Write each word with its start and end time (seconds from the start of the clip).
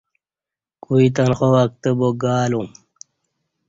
کوئی 0.83 1.05
تنخوا 1.15 1.47
وکتہ 1.55 1.89
با 1.97 2.07
گالوم 2.21 2.67